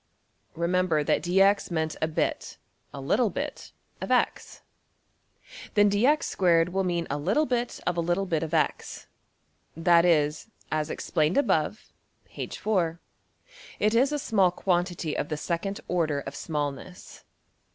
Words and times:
Remember 0.55 1.03
that 1.03 1.21
$dx$ 1.21 1.69
meant 1.69 1.95
a 2.01 2.07
bit 2.07 2.57
a 2.91 2.99
little 2.99 3.29
bit 3.29 3.71
of~$x$. 4.01 4.63
Then 5.75 5.91
$(dx)^2$~will 5.91 6.83
mean 6.83 7.05
a 7.11 7.19
little 7.19 7.45
bit 7.45 7.79
of 7.85 7.97
a 7.97 8.01
little 8.01 8.25
bit 8.25 8.41
of~$x$; 8.41 9.05
that 9.77 10.03
is, 10.03 10.49
as 10.71 10.89
explained 10.89 11.37
above 11.37 11.93
(\Pageref{smallness}), 12.35 12.97
it 13.77 13.93
is 13.93 14.11
a 14.11 14.17
small 14.17 14.49
quantity 14.49 15.15
of 15.15 15.29
the 15.29 15.37
second 15.37 15.81
order 15.87 16.21
of 16.21 16.35
smallness. 16.35 17.23